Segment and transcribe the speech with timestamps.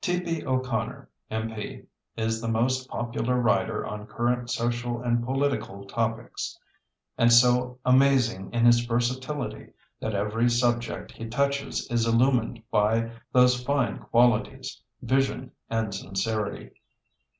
[0.03, 0.43] T.P.
[0.47, 1.83] O'Connor, M.P.,
[2.17, 6.57] is the most popular writer on current social and political topics,
[7.19, 9.67] and so amazing is his versatility
[9.99, 16.71] that every subject he touches is illumined by those fine qualities, vision and sincerity.